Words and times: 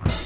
Bye. 0.00 0.21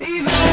Even 0.00 0.43